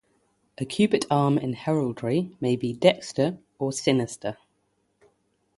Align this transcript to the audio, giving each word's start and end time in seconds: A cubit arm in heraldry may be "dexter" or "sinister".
A 0.57 0.65
cubit 0.65 1.05
arm 1.11 1.37
in 1.37 1.53
heraldry 1.53 2.35
may 2.39 2.55
be 2.55 2.73
"dexter" 2.73 3.37
or 3.59 3.71
"sinister". 3.71 4.35